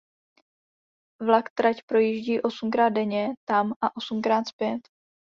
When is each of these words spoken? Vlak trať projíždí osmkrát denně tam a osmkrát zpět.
Vlak 1.21 1.49
trať 1.53 1.83
projíždí 1.85 2.41
osmkrát 2.41 2.89
denně 2.89 3.27
tam 3.45 3.73
a 3.81 3.95
osmkrát 3.97 4.47
zpět. 4.47 4.81